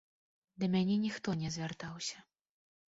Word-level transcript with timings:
Да 0.63 0.69
мяне 0.77 0.95
ніхто 1.05 1.37
не 1.43 1.55
звяртаўся. 1.59 2.29